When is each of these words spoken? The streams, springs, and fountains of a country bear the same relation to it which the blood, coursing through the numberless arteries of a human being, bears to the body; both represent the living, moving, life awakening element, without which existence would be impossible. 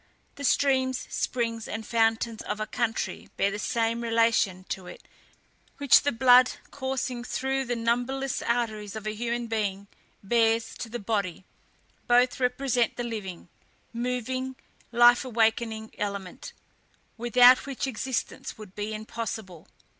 The 0.33 0.43
streams, 0.43 1.05
springs, 1.11 1.67
and 1.67 1.85
fountains 1.85 2.41
of 2.41 2.59
a 2.59 2.65
country 2.65 3.29
bear 3.37 3.51
the 3.51 3.59
same 3.59 4.01
relation 4.01 4.63
to 4.69 4.87
it 4.87 5.07
which 5.77 6.01
the 6.01 6.11
blood, 6.11 6.53
coursing 6.71 7.23
through 7.23 7.65
the 7.65 7.75
numberless 7.75 8.41
arteries 8.41 8.95
of 8.95 9.05
a 9.05 9.13
human 9.13 9.45
being, 9.45 9.85
bears 10.23 10.73
to 10.79 10.89
the 10.89 10.97
body; 10.97 11.45
both 12.07 12.39
represent 12.39 12.97
the 12.97 13.03
living, 13.03 13.49
moving, 13.93 14.55
life 14.91 15.23
awakening 15.23 15.93
element, 15.99 16.53
without 17.15 17.67
which 17.67 17.85
existence 17.85 18.57
would 18.57 18.73
be 18.73 18.95
impossible. 18.95 19.67